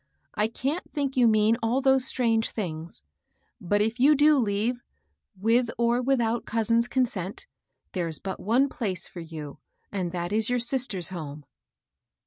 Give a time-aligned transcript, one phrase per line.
[0.33, 3.03] I can't think you mean all those strange things;
[3.61, 4.81] but if you do leave,
[5.39, 7.45] with or without cousin's consent,
[7.93, 9.59] there's but one place for you,
[9.91, 11.45] and that is your sis torV home."